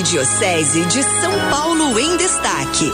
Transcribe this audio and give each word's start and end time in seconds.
Arquidiocese 0.00 0.86
de 0.86 1.02
São 1.02 1.50
Paulo 1.50 1.98
em 1.98 2.16
Destaque. 2.16 2.90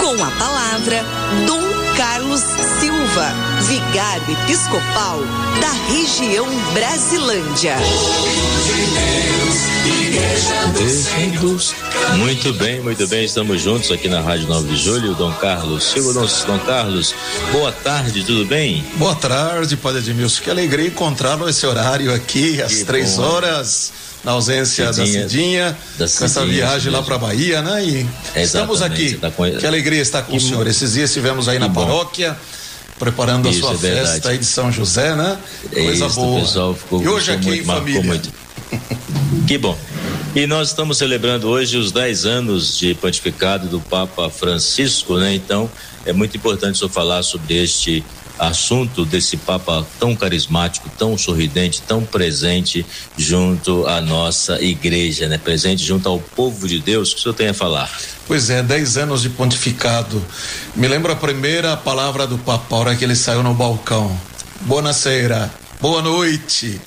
Com 0.00 0.22
a 0.22 0.30
palavra, 0.30 1.04
Dom 1.44 1.60
Carlos 1.96 2.40
Silva, 2.78 3.32
vigário 3.62 4.32
episcopal 4.44 5.18
da 5.60 5.72
região 5.92 6.46
Brasilândia. 6.72 7.74
Muito 12.16 12.52
bem, 12.52 12.80
muito 12.80 13.08
bem, 13.08 13.24
estamos 13.24 13.60
juntos 13.60 13.90
aqui 13.90 14.08
na 14.08 14.20
Rádio 14.20 14.46
9 14.46 14.68
de 14.68 14.76
Julho, 14.76 15.14
Dom 15.14 15.32
Carlos 15.32 15.82
Silva. 15.82 16.12
Dom, 16.12 16.26
Dom 16.46 16.58
Carlos, 16.60 17.12
boa 17.50 17.72
tarde, 17.72 18.22
tudo 18.22 18.44
bem? 18.44 18.84
Boa 18.94 19.16
tarde, 19.16 19.76
Padre 19.76 19.98
Edmilson. 19.98 20.44
Que 20.44 20.50
alegria 20.50 20.86
encontrá-lo 20.86 21.48
esse 21.48 21.66
horário 21.66 22.14
aqui, 22.14 22.62
às 22.62 22.72
que 22.72 22.84
três 22.84 23.16
bom. 23.16 23.24
horas 23.24 23.92
na 24.26 24.32
ausência 24.32 24.92
Cidinha, 24.92 25.22
da 25.22 25.28
Cidinha, 25.28 25.76
da 25.96 26.08
Cidinha, 26.08 26.26
essa 26.26 26.44
viagem 26.44 26.92
lá 26.92 27.00
para 27.00 27.16
Bahia, 27.16 27.62
né? 27.62 27.84
E 27.84 28.06
estamos 28.34 28.82
aqui. 28.82 29.14
Tá 29.14 29.30
com... 29.30 29.48
Que 29.48 29.64
alegria 29.64 30.02
estar 30.02 30.22
com 30.22 30.32
que 30.32 30.38
o 30.38 30.40
senhor. 30.40 30.66
Esses 30.66 30.94
dias 30.94 31.10
estivemos 31.10 31.48
aí 31.48 31.60
na 31.60 31.68
bom. 31.68 31.86
paróquia 31.86 32.36
preparando 32.98 33.48
Isso, 33.48 33.58
a 33.68 33.76
sua 33.76 33.88
é 33.88 33.94
festa 33.94 34.30
aí 34.30 34.38
de 34.38 34.44
São 34.44 34.72
José, 34.72 35.14
né? 35.14 35.38
Coisa 35.72 36.06
Isso, 36.06 36.16
boa. 36.16 36.40
pessoal 36.40 36.74
ficou, 36.74 37.02
e 37.02 37.08
hoje 37.08 37.30
aqui 37.30 37.46
muito, 37.46 37.62
em 37.62 37.64
família. 37.64 38.02
Muito. 38.02 38.32
que 39.46 39.58
bom. 39.58 39.78
E 40.34 40.44
nós 40.44 40.68
estamos 40.70 40.98
celebrando 40.98 41.46
hoje 41.46 41.76
os 41.76 41.92
10 41.92 42.26
anos 42.26 42.76
de 42.76 42.94
pontificado 42.96 43.68
do 43.68 43.80
Papa 43.80 44.28
Francisco, 44.28 45.18
né? 45.18 45.36
Então, 45.36 45.70
é 46.04 46.12
muito 46.12 46.36
importante 46.36 46.74
o 46.74 46.78
senhor 46.78 46.90
falar 46.90 47.22
sobre 47.22 47.62
este 47.62 48.04
assunto 48.38 49.04
desse 49.04 49.36
Papa 49.36 49.86
tão 49.98 50.14
carismático, 50.14 50.90
tão 50.98 51.16
sorridente, 51.16 51.82
tão 51.82 52.02
presente 52.02 52.84
junto 53.16 53.86
à 53.86 54.00
nossa 54.00 54.60
igreja, 54.62 55.28
né? 55.28 55.38
Presente 55.38 55.84
junto 55.84 56.08
ao 56.08 56.18
povo 56.18 56.68
de 56.68 56.78
Deus. 56.78 57.10
O 57.10 57.14
que 57.14 57.20
o 57.20 57.22
senhor 57.22 57.34
tem 57.34 57.48
a 57.48 57.54
falar? 57.54 57.90
Pois 58.26 58.50
é, 58.50 58.62
dez 58.62 58.96
anos 58.96 59.22
de 59.22 59.30
pontificado. 59.30 60.24
Me 60.74 60.88
lembro 60.88 61.12
a 61.12 61.16
primeira 61.16 61.76
palavra 61.76 62.26
do 62.26 62.38
Papa, 62.38 62.76
a 62.76 62.78
hora 62.78 62.96
que 62.96 63.04
ele 63.04 63.16
saiu 63.16 63.42
no 63.42 63.54
balcão. 63.54 64.18
Boa 64.62 64.82
noite, 64.82 65.50
boa 65.80 66.02
noite 66.02 66.80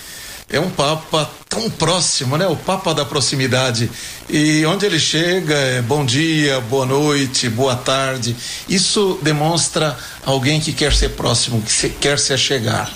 é 0.52 0.60
um 0.60 0.70
Papa 0.70 1.30
tão 1.48 1.70
próximo, 1.70 2.38
né? 2.38 2.48
O 2.48 2.56
Papa 2.56 2.94
da 2.94 3.06
proximidade. 3.06 3.90
E 4.28 4.66
onde 4.66 4.86
ele 4.86 5.00
chega 5.00 5.54
é 5.54 5.82
bom 5.82 6.04
dia, 6.04 6.60
boa 6.62 6.86
noite, 6.86 7.48
boa 7.50 7.76
tarde. 7.76 8.36
Isso 8.68 9.20
demonstra 9.22 9.96
alguém 10.26 10.60
que 10.60 10.74
quer 10.74 10.94
ser 10.94 11.10
próximo, 11.10 11.62
que 11.62 11.90
quer 11.90 12.18
se 12.18 12.34
achegar. 12.34 12.92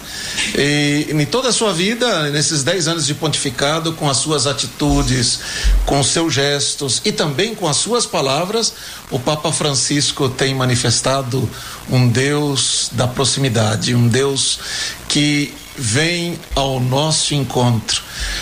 E 0.57 1.07
em 1.09 1.25
toda 1.25 1.49
a 1.49 1.53
sua 1.53 1.71
vida, 1.73 2.29
nesses 2.31 2.63
dez 2.63 2.87
anos 2.87 3.05
de 3.05 3.13
pontificado, 3.13 3.93
com 3.93 4.09
as 4.09 4.17
suas 4.17 4.47
atitudes, 4.47 5.39
com 5.85 6.03
seus 6.03 6.33
gestos 6.33 7.01
e 7.05 7.11
também 7.11 7.53
com 7.53 7.67
as 7.67 7.77
suas 7.77 8.05
palavras, 8.05 8.73
o 9.11 9.19
Papa 9.19 9.51
Francisco 9.51 10.27
tem 10.27 10.55
manifestado 10.55 11.47
um 11.89 12.07
Deus 12.07 12.89
da 12.93 13.07
proximidade, 13.07 13.93
um 13.93 14.07
Deus 14.07 14.59
que 15.07 15.53
vem 15.77 16.39
ao 16.55 16.79
nosso 16.79 17.33
encontro. 17.33 18.01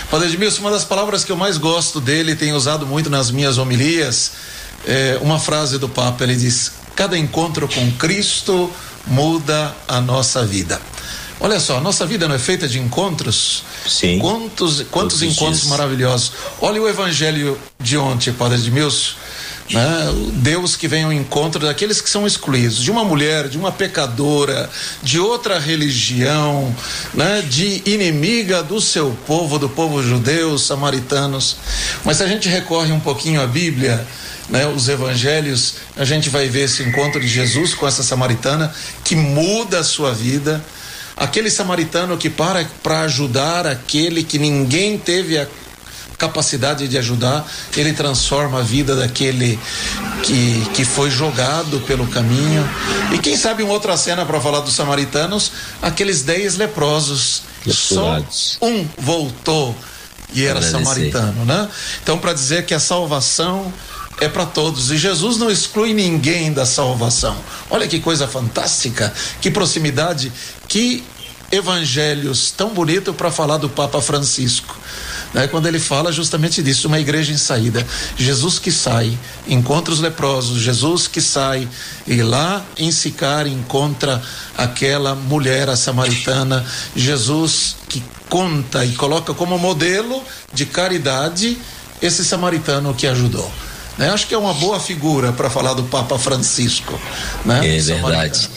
Padre 0.10 0.28
Edmilson, 0.28 0.62
uma 0.62 0.72
das 0.72 0.84
palavras 0.84 1.24
que 1.24 1.32
eu 1.32 1.38
mais 1.38 1.58
gosto 1.58 2.02
dele, 2.02 2.36
tenho 2.36 2.56
usado 2.56 2.86
muito 2.86 3.10
nas 3.10 3.32
minhas 3.32 3.58
homilias, 3.58 4.32
é 4.86 5.20
uma 5.22 5.40
frase 5.40 5.78
do 5.78 5.88
Papa, 5.88 6.24
ele 6.24 6.36
diz: 6.36 6.72
Cada 6.96 7.18
encontro 7.18 7.68
com 7.68 7.92
Cristo 7.94 8.72
muda 9.08 9.76
a 9.88 10.02
nossa 10.02 10.46
vida. 10.46 10.82
Olha 11.40 11.60
só, 11.60 11.78
a 11.78 11.82
nossa 11.82 12.06
vida 12.06 12.28
não 12.28 12.36
é 12.36 12.40
feita 12.40 12.68
de 12.68 12.80
encontros? 12.80 13.64
Sim. 13.88 14.20
Quantos, 14.20 14.86
quantos 14.92 15.24
encontros 15.24 15.66
maravilhosos. 15.66 16.34
Olha 16.62 16.80
o 16.80 16.88
evangelho 16.88 17.58
de 17.80 17.98
ontem, 17.98 18.32
Padre 18.32 18.60
Edmilson 18.60 19.16
né? 19.72 20.14
Deus 20.34 20.76
que 20.76 20.88
vem 20.88 21.04
ao 21.04 21.14
encontro 21.14 21.66
daqueles 21.66 22.02
que 22.02 22.10
são 22.10 22.28
excluídos, 22.28 22.78
de 22.78 22.92
uma 22.92 23.04
mulher, 23.04 23.48
de 23.48 23.58
uma 23.58 23.72
pecadora, 23.72 24.70
de 25.02 25.20
outra 25.20 25.60
religião, 25.60 26.76
né? 27.14 27.42
De 27.42 27.82
inimiga 27.86 28.62
do 28.62 28.82
seu 28.82 29.18
povo, 29.26 29.58
do 29.58 29.70
povo 29.70 30.04
judeu, 30.04 30.58
samaritanos. 30.58 31.58
Mas 32.04 32.18
se 32.18 32.24
a 32.24 32.28
gente 32.28 32.50
recorre 32.50 32.92
um 32.92 33.00
pouquinho 33.00 33.42
à 33.42 33.48
Bíblia, 33.48 34.06
né, 34.50 34.68
os 34.68 34.90
evangelhos, 34.90 35.76
a 35.96 36.04
gente 36.04 36.30
vai 36.30 36.48
ver 36.48 36.66
esse 36.66 36.84
encontro 36.84 37.22
de 37.22 37.28
Jesus 37.28 37.74
com 37.74 37.88
essa 37.88 38.04
samaritana 38.04 38.74
que 39.04 39.16
muda 39.16 39.80
a 39.80 39.84
sua 39.84 40.14
vida. 40.14 40.64
Aquele 41.16 41.50
samaritano 41.50 42.18
que 42.18 42.30
para 42.30 42.66
para 42.82 43.02
ajudar 43.02 43.66
aquele 43.66 44.24
que 44.24 44.38
ninguém 44.38 44.98
teve 44.98 45.38
a 45.38 45.48
capacidade 46.22 46.88
de 46.88 46.98
ajudar, 47.00 47.52
ele 47.76 47.94
transforma 47.94 48.60
a 48.60 48.62
vida 48.62 48.96
daquele 48.96 49.60
que, 50.22 50.64
que 50.76 50.86
foi 50.86 51.10
jogado 51.10 51.82
pelo 51.82 52.06
caminho. 52.06 52.64
E 53.12 53.18
quem 53.18 53.36
sabe 53.36 53.64
uma 53.64 53.74
outra 53.74 53.98
cena 53.98 54.24
para 54.24 54.40
falar 54.40 54.60
dos 54.60 54.74
samaritanos, 54.74 55.52
aqueles 55.82 56.22
dez 56.22 56.58
leprosos. 56.58 57.42
Só 57.68 58.24
um 58.62 58.88
voltou 59.00 59.76
e 60.34 60.46
era 60.46 60.62
samaritano, 60.62 61.44
né? 61.44 61.68
Então, 62.04 62.18
para 62.18 62.34
dizer 62.34 62.66
que 62.66 62.74
a 62.74 62.80
salvação 62.80 63.74
é 64.20 64.30
para 64.30 64.46
todos 64.46 64.92
e 64.92 64.98
Jesus 64.98 65.38
não 65.38 65.50
exclui 65.50 65.94
ninguém 65.94 66.54
da 66.54 66.66
salvação. 66.66 67.36
Olha 67.70 67.88
que 67.88 68.00
coisa 68.00 68.28
fantástica, 68.28 69.12
que 69.42 69.50
proximidade, 69.50 70.32
que 70.68 71.04
evangelhos 71.52 72.52
tão 72.52 72.70
bonito 72.70 73.14
para 73.14 73.32
falar 73.32 73.58
do 73.58 73.70
Papa 73.70 74.02
Francisco 74.02 74.78
né, 75.34 75.48
quando 75.48 75.68
ele 75.68 75.80
fala 75.80 76.12
justamente 76.12 76.62
disso, 76.62 76.88
uma 76.88 77.00
igreja 77.00 77.32
em 77.32 77.38
saída. 77.38 77.86
Jesus 78.18 78.60
que 78.60 78.72
sai, 78.72 79.18
encontra 79.48 79.94
os 79.94 80.00
leprosos, 80.00 80.62
Jesus 80.62 81.08
que 81.08 81.22
sai 81.22 81.68
e 82.06 82.22
lá 82.22 82.64
em 82.78 82.92
Sicar 82.92 83.48
encontra 83.48 84.22
aquela 84.58 85.16
mulher, 85.16 85.70
a 85.70 85.76
samaritana, 85.76 86.66
Jesus 86.96 87.76
que 87.88 88.04
conta 88.30 88.86
e 88.86 88.94
coloca 88.94 89.34
como 89.34 89.58
modelo 89.58 90.22
de 90.54 90.66
caridade 90.66 91.58
esse 92.02 92.26
samaritano 92.26 92.94
que 92.94 93.08
ajudou. 93.08 93.50
Né? 93.98 94.10
Acho 94.10 94.28
que 94.28 94.34
é 94.34 94.38
uma 94.38 94.54
boa 94.54 94.80
figura 94.80 95.32
para 95.32 95.50
falar 95.50 95.74
do 95.74 95.84
Papa 95.84 96.18
Francisco. 96.18 97.00
Né? 97.46 97.78
É 97.78 97.80
verdade. 97.80 98.50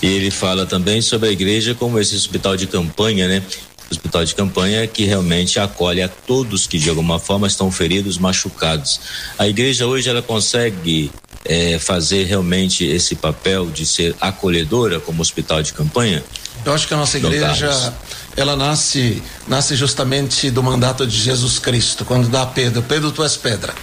E 0.00 0.06
ele 0.06 0.30
fala 0.30 0.64
também 0.64 1.00
sobre 1.00 1.28
a 1.28 1.32
igreja 1.32 1.74
como 1.74 1.98
esse 1.98 2.14
hospital 2.14 2.56
de 2.56 2.66
campanha, 2.66 3.26
né? 3.26 3.42
hospital 3.90 4.24
de 4.24 4.34
campanha 4.34 4.86
que 4.86 5.04
realmente 5.04 5.58
acolhe 5.58 6.02
a 6.02 6.08
todos 6.08 6.66
que 6.66 6.78
de 6.78 6.90
alguma 6.90 7.18
forma 7.18 7.46
estão 7.46 7.70
feridos, 7.70 8.18
machucados. 8.18 9.00
A 9.38 9.48
igreja 9.48 9.86
hoje 9.86 10.10
ela 10.10 10.20
consegue 10.20 11.10
é, 11.44 11.78
fazer 11.78 12.24
realmente 12.24 12.84
esse 12.84 13.14
papel 13.14 13.66
de 13.70 13.86
ser 13.86 14.14
acolhedora 14.20 15.00
como 15.00 15.22
hospital 15.22 15.62
de 15.62 15.72
campanha? 15.72 16.22
Eu 16.68 16.74
acho 16.74 16.86
que 16.86 16.92
a 16.92 16.98
nossa 16.98 17.16
igreja 17.16 17.94
ela 18.36 18.54
nasce 18.54 19.22
nasce 19.46 19.74
justamente 19.74 20.50
do 20.50 20.62
mandato 20.62 21.06
de 21.06 21.16
Jesus 21.16 21.58
Cristo, 21.58 22.04
quando 22.04 22.28
dá 22.28 22.42
a 22.42 22.46
Pedro, 22.46 22.82
Pedro 22.82 23.10
tu 23.10 23.24
és 23.24 23.38
pedra, 23.38 23.74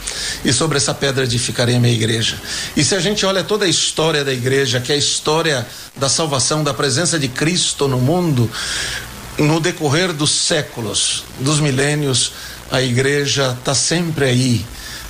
e 0.43 0.53
sobre 0.53 0.77
essa 0.77 0.93
pedra 0.93 1.23
edificarei 1.23 1.77
a 1.77 1.79
minha 1.79 1.91
igreja. 1.91 2.39
E 2.77 2.83
se 2.83 2.93
a 2.93 2.99
gente 2.99 3.25
olha 3.25 3.43
toda 3.43 3.65
a 3.65 3.67
história 3.67 4.23
da 4.23 4.31
igreja, 4.31 4.79
que 4.79 4.91
é 4.91 4.95
a 4.95 4.99
história 4.99 5.65
da 5.95 6.07
salvação, 6.07 6.63
da 6.63 6.75
presença 6.75 7.17
de 7.17 7.27
Cristo 7.27 7.87
no 7.87 7.97
mundo, 7.97 8.47
no 9.39 9.59
decorrer 9.59 10.13
dos 10.13 10.29
séculos, 10.29 11.23
dos 11.39 11.59
milênios, 11.59 12.33
a 12.71 12.83
igreja 12.83 13.57
está 13.57 13.73
sempre 13.73 14.25
aí. 14.25 14.65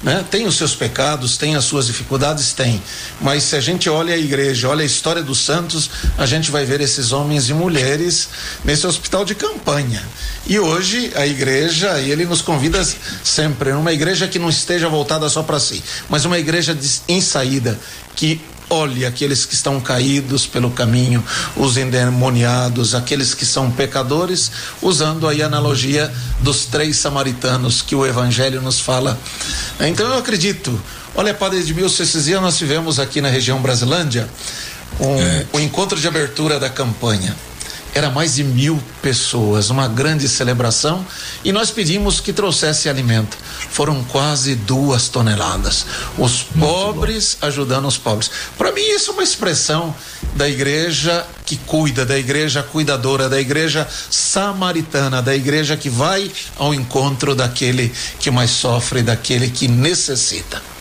Né? 0.05 0.23
Tem 0.29 0.45
os 0.45 0.55
seus 0.55 0.75
pecados, 0.75 1.35
tem 1.35 1.55
as 1.55 1.63
suas 1.63 1.87
dificuldades, 1.87 2.53
tem. 2.53 2.79
Mas 3.19 3.41
se 3.41 3.55
a 3.55 3.59
gente 3.59 3.89
olha 3.89 4.13
a 4.13 4.17
igreja, 4.17 4.69
olha 4.69 4.83
a 4.83 4.85
história 4.85 5.23
dos 5.23 5.39
santos, 5.39 5.89
a 6.15 6.27
gente 6.27 6.51
vai 6.51 6.63
ver 6.63 6.79
esses 6.79 7.11
homens 7.11 7.49
e 7.49 7.55
mulheres 7.55 8.29
nesse 8.63 8.85
hospital 8.85 9.25
de 9.25 9.33
campanha. 9.33 10.03
E 10.45 10.59
hoje 10.59 11.11
a 11.15 11.25
igreja, 11.25 11.99
e 11.99 12.11
ele 12.11 12.23
nos 12.23 12.43
convida 12.43 12.87
sempre, 13.23 13.71
uma 13.71 13.91
igreja 13.91 14.27
que 14.27 14.37
não 14.37 14.47
esteja 14.47 14.87
voltada 14.87 15.27
só 15.27 15.41
para 15.41 15.59
si, 15.59 15.83
mas 16.07 16.23
uma 16.23 16.37
igreja 16.37 16.75
de, 16.75 16.87
em 17.07 17.19
saída, 17.19 17.79
que 18.15 18.39
olhe 18.69 19.05
aqueles 19.05 19.45
que 19.45 19.53
estão 19.53 19.79
caídos 19.79 20.45
pelo 20.47 20.71
caminho, 20.71 21.23
os 21.55 21.77
endemoniados, 21.77 22.95
aqueles 22.95 23.33
que 23.33 23.45
são 23.45 23.71
pecadores, 23.71 24.51
usando 24.81 25.27
aí 25.27 25.41
a 25.41 25.45
analogia 25.45 26.11
dos 26.41 26.65
três 26.65 26.97
samaritanos 26.97 27.81
que 27.81 27.95
o 27.95 28.05
evangelho 28.05 28.61
nos 28.61 28.79
fala. 28.79 29.17
Então 29.79 30.07
eu 30.07 30.17
acredito. 30.17 30.79
Olha, 31.15 31.33
Padre 31.33 31.59
Edmilson, 31.59 32.03
esses 32.03 32.25
dias 32.25 32.41
nós 32.41 32.57
tivemos 32.57 32.99
aqui 32.99 33.21
na 33.21 33.29
região 33.29 33.61
Brasilândia 33.61 34.27
um, 34.99 35.19
é. 35.19 35.45
um 35.53 35.59
encontro 35.59 35.99
de 35.99 36.07
abertura 36.07 36.59
da 36.59 36.69
campanha. 36.69 37.35
Era 37.95 38.09
mais 38.09 38.35
de 38.35 38.43
mil 38.43 38.77
pessoas, 39.01 39.69
uma 39.69 39.87
grande 39.87 40.27
celebração, 40.27 41.07
e 41.45 41.53
nós 41.53 41.71
pedimos 41.71 42.19
que 42.19 42.33
trouxesse 42.33 42.89
alimento. 42.89 43.37
Foram 43.71 44.03
quase 44.03 44.53
duas 44.53 45.07
toneladas. 45.07 45.85
Os 46.17 46.45
Muito 46.53 46.59
pobres 46.59 47.37
bom. 47.39 47.47
ajudando 47.47 47.87
os 47.87 47.97
pobres. 47.97 48.29
Para 48.57 48.73
mim, 48.73 48.81
isso 48.81 49.11
é 49.11 49.13
uma 49.13 49.23
expressão 49.23 49.95
da 50.35 50.47
igreja 50.49 51.25
que 51.45 51.55
cuida, 51.55 52.05
da 52.05 52.19
igreja 52.19 52.61
cuidadora, 52.61 53.29
da 53.29 53.39
igreja 53.39 53.87
samaritana, 54.09 55.21
da 55.21 55.33
igreja 55.33 55.77
que 55.77 55.89
vai 55.89 56.29
ao 56.57 56.73
encontro 56.73 57.33
daquele 57.33 57.93
que 58.19 58.29
mais 58.29 58.51
sofre, 58.51 59.03
daquele 59.03 59.49
que 59.49 59.69
necessita. 59.69 60.74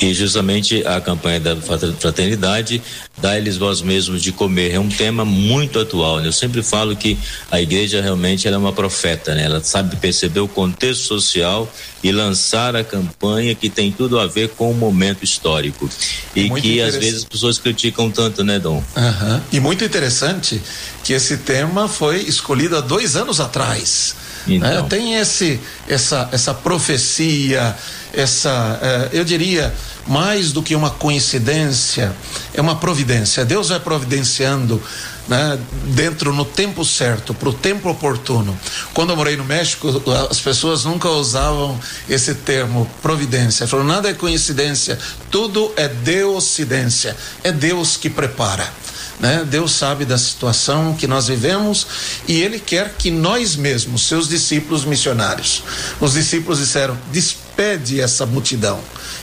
E 0.00 0.12
justamente 0.14 0.86
a 0.86 1.00
campanha 1.00 1.40
da 1.40 1.56
fraternidade 1.56 2.82
dá-lhes 3.20 3.56
vós 3.56 3.80
mesmos 3.82 4.22
de 4.22 4.32
comer. 4.32 4.72
É 4.72 4.80
um 4.80 4.88
tema 4.88 5.24
muito 5.24 5.78
atual. 5.78 6.20
Né? 6.20 6.28
Eu 6.28 6.32
sempre 6.32 6.62
falo 6.62 6.96
que 6.96 7.18
a 7.50 7.60
igreja 7.60 8.00
realmente 8.00 8.48
é 8.48 8.56
uma 8.56 8.72
profeta, 8.72 9.34
né? 9.34 9.44
Ela 9.44 9.62
sabe 9.62 9.96
perceber 9.96 10.40
o 10.40 10.48
contexto 10.48 11.02
social 11.02 11.72
e 12.02 12.10
lançar 12.10 12.74
a 12.74 12.82
campanha 12.82 13.54
que 13.54 13.70
tem 13.70 13.92
tudo 13.92 14.18
a 14.18 14.26
ver 14.26 14.48
com 14.50 14.70
o 14.70 14.74
momento 14.74 15.22
histórico. 15.22 15.88
E 16.34 16.48
muito 16.48 16.62
que 16.62 16.80
às 16.80 16.96
vezes 16.96 17.20
as 17.20 17.24
pessoas 17.24 17.58
criticam 17.58 18.10
tanto, 18.10 18.42
né, 18.42 18.58
Dom? 18.58 18.82
Uhum. 18.96 19.40
E 19.52 19.60
muito 19.60 19.84
interessante 19.84 20.60
que 21.04 21.12
esse 21.12 21.38
tema 21.38 21.88
foi 21.88 22.22
escolhido 22.22 22.76
há 22.76 22.80
dois 22.80 23.14
anos 23.14 23.40
atrás. 23.40 24.16
Então. 24.46 24.82
Né? 24.82 24.86
Tem 24.88 25.14
esse, 25.14 25.60
essa, 25.88 26.28
essa 26.32 26.54
profecia, 26.54 27.76
essa, 28.12 28.78
eh, 28.82 29.08
eu 29.12 29.24
diria, 29.24 29.72
mais 30.06 30.52
do 30.52 30.62
que 30.62 30.74
uma 30.74 30.90
coincidência, 30.90 32.12
é 32.54 32.60
uma 32.60 32.76
providência. 32.76 33.44
Deus 33.44 33.68
vai 33.68 33.80
providenciando 33.80 34.82
né, 35.28 35.58
dentro 35.86 36.32
no 36.32 36.44
tempo 36.44 36.84
certo, 36.84 37.32
para 37.32 37.48
o 37.48 37.52
tempo 37.52 37.88
oportuno. 37.88 38.58
Quando 38.92 39.10
eu 39.10 39.16
morei 39.16 39.36
no 39.36 39.44
México, 39.44 39.88
as 40.30 40.40
pessoas 40.40 40.84
nunca 40.84 41.08
usavam 41.08 41.78
esse 42.08 42.34
termo 42.34 42.90
providência. 43.00 43.66
Falaram, 43.66 43.88
nada 43.88 44.10
é 44.10 44.14
coincidência, 44.14 44.98
tudo 45.30 45.72
é 45.76 45.88
deocidência. 45.88 47.16
É 47.44 47.52
Deus 47.52 47.96
que 47.96 48.10
prepara. 48.10 48.81
Né? 49.22 49.44
Deus 49.48 49.70
sabe 49.70 50.04
da 50.04 50.18
situação 50.18 50.96
que 50.96 51.06
nós 51.06 51.28
vivemos 51.28 51.86
e 52.26 52.42
Ele 52.42 52.58
quer 52.58 52.94
que 52.98 53.08
nós 53.08 53.54
mesmos, 53.54 54.02
seus 54.02 54.28
discípulos 54.28 54.84
missionários, 54.84 55.62
os 56.00 56.14
discípulos 56.14 56.58
disseram: 56.58 56.98
despede 57.12 58.00
essa 58.00 58.26
multidão. 58.26 58.80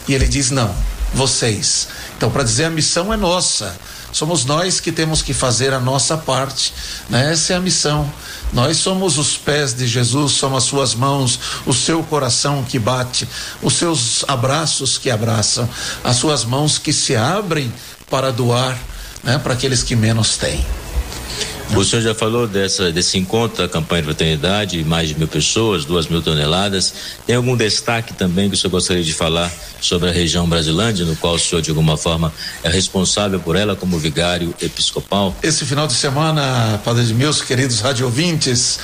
E 0.07 0.13
Ele 0.13 0.25
diz: 0.25 0.51
não, 0.51 0.74
vocês. 1.13 1.90
Então, 2.16 2.31
para 2.31 2.44
dizer 2.44 2.63
a 2.63 2.69
missão 2.69 3.13
é 3.13 3.18
nossa. 3.18 3.75
Somos 4.13 4.46
nós 4.46 4.80
que 4.80 4.92
temos 4.92 5.22
que 5.22 5.34
fazer 5.34 5.74
a 5.74 5.80
nossa 5.81 6.18
parte. 6.18 6.74
Né? 7.10 7.34
Essa 7.34 7.54
é 7.54 7.56
a 7.57 7.60
missão. 7.60 8.10
Nós 8.54 8.78
somos 8.78 9.18
os 9.18 9.36
pés 9.36 9.74
de 9.74 9.86
Jesus, 9.86 10.31
somos 10.31 10.63
as 10.63 10.69
suas 10.69 10.96
mãos, 10.96 11.40
o 11.66 11.74
seu 11.74 12.01
coração 12.04 12.63
que 12.63 12.80
bate, 12.80 13.28
os 13.62 13.74
seus 13.74 14.24
abraços 14.30 14.98
que 14.98 15.12
abraçam, 15.12 15.69
as 16.04 16.16
suas 16.16 16.46
mãos 16.46 16.78
que 16.78 16.94
se 16.94 17.16
abrem 17.18 17.72
para 18.10 18.31
doar 18.31 18.75
né, 19.24 19.39
para 19.39 19.54
aqueles 19.54 19.83
que 19.83 19.95
menos 19.95 20.38
têm. 20.38 20.66
O 21.75 21.83
senhor 21.83 22.01
já 22.01 22.16
falou 22.16 22.48
dessa, 22.48 22.92
desse 22.92 23.18
encontro 23.18 23.62
da 23.62 23.69
campanha 23.69 24.01
de 24.01 24.07
fraternidade, 24.07 24.83
mais 24.83 25.10
de 25.10 25.18
mil 25.18 25.27
pessoas, 25.27 25.86
duas 25.86 26.07
mil 26.07 26.19
toneladas. 26.19 26.94
Tem 27.27 27.36
algum 27.36 27.56
destaque 27.56 28.12
também 28.13 28.50
que 28.50 28.56
o 28.56 28.57
senhor 28.57 28.71
gostaria 28.71 29.04
de 29.04 29.13
falar 29.13 29.51
sobre 29.80 30.10
a 30.10 30.12
região 30.12 30.50
Brasilândia, 30.50 31.06
no 31.06 31.16
qual 31.16 31.36
o 31.36 31.39
senhor, 31.39 31.62
de 31.62 31.69
alguma 31.69 31.95
forma, 31.95 32.33
é 32.63 32.69
responsável 32.69 33.39
por 33.39 33.56
ela 33.56 33.75
como 33.75 34.00
vigário 34.00 34.54
episcopal? 34.60 35.36
Esse 35.44 35.63
final 35.63 35.86
de 35.86 35.94
semana, 35.94 36.81
Padre 36.83 37.06
de 37.06 37.13
meus 37.13 37.42
queridos 37.42 37.81
rádio 37.81 38.07
ouvintes 38.07 38.80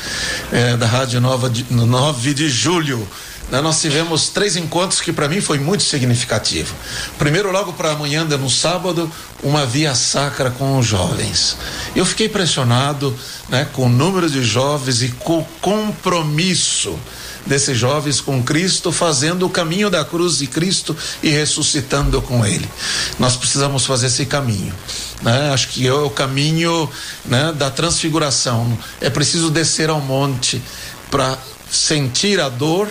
é, 0.52 0.78
da 0.78 0.86
Rádio 0.86 1.20
Nova, 1.20 1.50
de, 1.50 1.66
9 1.70 2.34
de 2.36 2.48
julho, 2.48 3.06
nós 3.52 3.80
tivemos 3.80 4.30
três 4.30 4.56
encontros 4.56 5.02
que 5.02 5.14
para 5.14 5.28
mim 5.28 5.40
foi 5.40 5.60
muito 5.60 5.84
significativo. 5.84 6.74
Primeiro, 7.18 7.52
logo 7.52 7.74
para 7.74 7.92
amanhã, 7.92 8.24
no 8.24 8.50
sábado, 8.50 9.12
uma 9.44 9.66
via 9.66 9.94
sacra 9.94 10.50
com 10.50 10.80
os 10.80 10.86
jovens. 10.86 11.56
Eu 11.96 12.06
fiquei 12.06 12.26
impressionado 12.28 13.16
né, 13.48 13.68
com 13.72 13.86
o 13.86 13.90
número 13.90 14.30
de 14.30 14.44
jovens 14.44 15.02
e 15.04 15.10
com 15.10 15.40
o 15.40 15.46
compromisso 15.62 16.98
desses 17.46 17.78
jovens 17.78 18.20
com 18.20 18.42
Cristo, 18.42 18.92
fazendo 18.92 19.46
o 19.46 19.50
caminho 19.50 19.90
da 19.90 20.04
cruz 20.04 20.40
de 20.40 20.48
Cristo 20.48 20.98
e 21.22 21.30
ressuscitando 21.30 22.20
com 22.22 22.44
Ele. 22.44 22.68
Nós 23.20 23.36
precisamos 23.36 23.86
fazer 23.86 24.08
esse 24.08 24.26
caminho. 24.26 24.74
Né? 25.22 25.52
Acho 25.54 25.68
que 25.70 25.88
é 25.88 25.94
o 25.94 26.10
caminho 26.10 26.90
né, 27.24 27.54
da 27.56 27.70
transfiguração. 27.70 28.78
É 29.00 29.10
preciso 29.10 29.52
descer 29.52 29.90
ao 29.90 30.02
monte 30.02 30.62
para 31.12 31.38
sentir 31.70 32.40
a 32.40 32.50
dor 32.50 32.90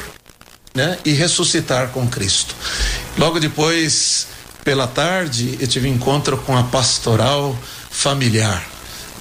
né? 0.75 0.99
E 1.05 1.13
ressuscitar 1.13 1.89
com 1.91 2.07
Cristo. 2.09 2.55
Logo 3.17 3.39
depois, 3.39 4.27
pela 4.65 4.89
tarde, 4.89 5.57
eu 5.61 5.69
tive 5.69 5.89
encontro 5.89 6.37
com 6.39 6.57
a 6.57 6.65
pastoral 6.65 7.57
familiar. 7.91 8.67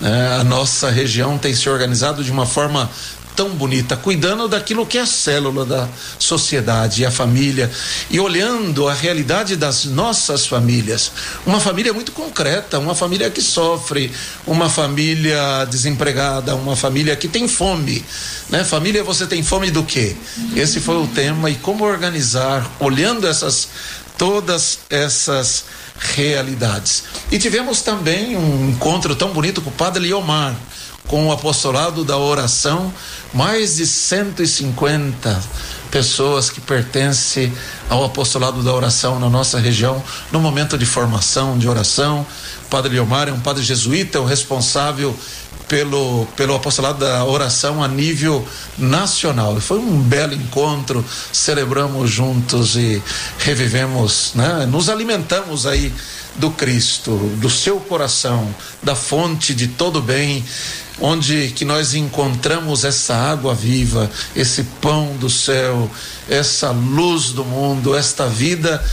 Né? 0.02 0.38
A 0.40 0.44
nossa 0.44 0.90
região 0.90 1.38
tem 1.38 1.54
se 1.54 1.70
organizado 1.70 2.24
de 2.24 2.32
uma 2.32 2.48
forma 2.48 2.90
tão 3.36 3.50
bonita, 3.50 3.96
cuidando 3.96 4.48
daquilo 4.48 4.86
que 4.86 4.98
é 4.98 5.02
a 5.02 5.06
célula 5.06 5.66
da 5.66 5.88
sociedade 6.18 7.06
a 7.06 7.12
família 7.12 7.72
e 8.10 8.20
olhando 8.20 8.88
a 8.88 8.94
realidade 8.94 9.56
das 9.56 9.86
nossas 9.86 10.46
famílias. 10.46 11.12
Uma 11.46 11.60
família 11.60 11.94
muito 11.94 12.12
concreta, 12.12 12.80
uma 12.80 12.96
família 12.96 13.30
que 13.30 13.42
sofre, 13.42 14.12
uma 14.46 14.70
família 14.70 15.66
desempregada, 15.66 16.56
uma 16.56 16.76
família 16.76 17.16
que 17.16 17.28
tem 17.28 17.48
fome. 17.48 18.04
Né? 18.50 18.64
Família, 18.64 19.04
você 19.04 19.26
tem 19.26 19.44
fome 19.44 19.72
do 19.72 19.84
quê? 19.84 20.16
Esse 20.56 20.80
foi 20.80 20.96
o 20.96 21.08
tema 21.08 21.50
e 21.50 21.56
como 21.56 21.84
organizar, 21.84 22.70
olhando 22.80 23.28
essas 23.28 23.70
todas 24.18 24.80
essas 24.90 25.66
realidades. 26.16 27.04
E 27.32 27.40
tivemos 27.40 27.82
também 27.82 28.38
um 28.38 28.70
encontro 28.70 29.16
tão 29.16 29.34
bonito 29.34 29.62
com 29.62 29.70
o 29.70 29.74
padre 29.74 30.04
Liomar 30.04 30.56
com 31.08 31.28
o 31.28 31.32
apostolado 31.32 32.04
da 32.04 32.18
oração, 32.18 32.94
mais 33.34 33.76
de 33.76 33.86
150 33.86 35.42
pessoas 35.92 36.50
que 36.50 36.60
pertencem 36.60 37.54
ao 37.90 38.04
apostolado 38.04 38.64
da 38.64 38.74
oração 38.74 39.20
na 39.20 39.30
nossa 39.30 39.60
região, 39.60 40.02
no 40.32 40.40
momento 40.40 40.78
de 40.78 40.86
formação 40.86 41.58
de 41.58 41.68
oração. 41.70 42.26
O 42.66 42.70
padre 42.70 42.94
Leomar 42.94 43.30
é 43.30 43.32
um 43.32 43.40
padre 43.40 43.62
jesuíta, 43.62 44.20
o 44.20 44.26
responsável 44.26 45.16
pelo, 45.68 46.26
pelo 46.36 46.56
apostolado 46.56 47.00
da 47.00 47.24
oração 47.26 47.84
a 47.84 47.88
nível 47.88 48.48
nacional. 48.78 49.60
Foi 49.60 49.80
um 49.80 50.02
belo 50.02 50.34
encontro, 50.34 51.04
celebramos 51.32 52.10
juntos 52.10 52.76
e 52.76 53.02
revivemos, 53.40 54.32
né? 54.36 54.66
Nos 54.66 54.90
alimentamos 54.90 55.66
aí 55.66 55.94
do 56.36 56.52
Cristo, 56.52 57.16
do 57.38 57.50
seu 57.50 57.80
coração, 57.80 58.54
da 58.82 58.96
fonte 58.96 59.54
de 59.54 59.68
todo 59.68 60.02
bem 60.02 60.44
onde 61.00 61.52
que 61.56 61.66
nós 61.66 61.94
encontramos 61.94 62.84
essa 62.84 63.16
água 63.16 63.54
viva, 63.54 64.10
esse 64.36 64.64
pão 64.82 65.16
do 65.18 65.30
céu, 65.30 65.90
essa 66.30 66.72
luz 66.72 67.32
do 67.32 67.44
mundo, 67.44 67.96
esta 67.96 68.28
vida 68.28 68.84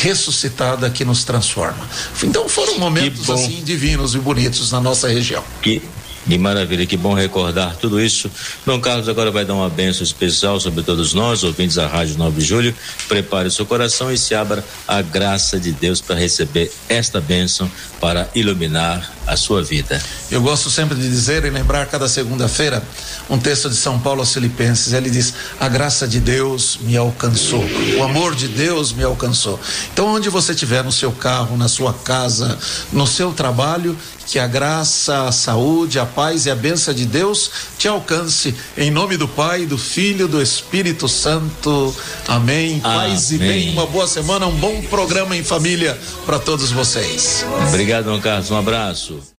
ressuscitada 0.00 0.88
que 0.88 1.04
nos 1.04 1.24
transforma. 1.24 1.88
Então 2.22 2.48
foram 2.48 2.78
momentos 2.78 3.28
assim 3.28 3.62
divinos 3.62 4.14
e 4.14 4.18
bonitos 4.18 4.70
na 4.70 4.80
nossa 4.80 5.08
região. 5.08 5.44
Que 5.60 5.82
que 6.26 6.38
maravilha, 6.38 6.86
que 6.86 6.96
bom 6.96 7.14
recordar 7.14 7.76
tudo 7.76 8.00
isso. 8.00 8.30
Dom 8.64 8.80
Carlos 8.80 9.08
agora 9.08 9.30
vai 9.30 9.44
dar 9.44 9.54
uma 9.54 9.68
benção 9.68 10.02
especial 10.02 10.58
sobre 10.60 10.82
todos 10.82 11.12
nós, 11.12 11.44
ouvintes 11.44 11.76
da 11.76 11.86
Rádio 11.86 12.16
9 12.16 12.40
de 12.40 12.46
Julho. 12.46 12.74
Prepare 13.08 13.48
o 13.48 13.50
seu 13.50 13.66
coração 13.66 14.10
e 14.10 14.16
se 14.16 14.34
abra 14.34 14.64
a 14.86 15.02
graça 15.02 15.58
de 15.58 15.72
Deus 15.72 16.00
para 16.00 16.16
receber 16.16 16.72
esta 16.88 17.20
bênção 17.20 17.70
para 18.00 18.28
iluminar 18.34 19.12
a 19.26 19.36
sua 19.36 19.62
vida. 19.62 20.00
Eu 20.30 20.42
gosto 20.42 20.70
sempre 20.70 20.96
de 20.96 21.08
dizer 21.08 21.44
e 21.44 21.50
lembrar 21.50 21.86
cada 21.86 22.08
segunda-feira 22.08 22.82
um 23.30 23.38
texto 23.38 23.68
de 23.68 23.76
São 23.76 23.98
Paulo 23.98 24.20
aos 24.20 24.32
Filipenses. 24.32 24.92
Ele 24.92 25.10
diz: 25.10 25.32
A 25.60 25.68
graça 25.68 26.08
de 26.08 26.20
Deus 26.20 26.78
me 26.82 26.96
alcançou, 26.96 27.64
o 27.98 28.02
amor 28.02 28.34
de 28.34 28.48
Deus 28.48 28.92
me 28.92 29.04
alcançou. 29.04 29.58
Então, 29.92 30.08
onde 30.08 30.28
você 30.28 30.52
estiver, 30.52 30.82
no 30.82 30.92
seu 30.92 31.12
carro, 31.12 31.56
na 31.56 31.68
sua 31.68 31.92
casa, 31.92 32.58
no 32.92 33.06
seu 33.06 33.32
trabalho, 33.32 33.96
que 34.26 34.38
a 34.38 34.46
graça, 34.46 35.28
a 35.28 35.32
saúde, 35.32 35.98
a 35.98 36.06
paz 36.14 36.46
e 36.46 36.50
a 36.50 36.54
benção 36.54 36.92
de 36.92 37.06
Deus 37.06 37.50
te 37.78 37.88
alcance. 37.88 38.54
Em 38.76 38.90
nome 38.90 39.16
do 39.16 39.28
Pai, 39.28 39.66
do 39.66 39.78
Filho, 39.78 40.28
do 40.28 40.40
Espírito 40.40 41.08
Santo. 41.08 41.94
Amém. 42.28 42.80
Paz 42.80 43.30
e 43.32 43.38
bem. 43.38 43.70
Uma 43.70 43.86
boa 43.86 44.06
semana, 44.06 44.46
um 44.46 44.56
bom 44.56 44.82
programa 44.82 45.36
em 45.36 45.44
família 45.44 45.98
para 46.26 46.38
todos 46.38 46.70
vocês. 46.70 47.44
Obrigado, 47.68 48.18
Carlos. 48.20 48.50
Um 48.50 48.56
abraço. 48.56 49.22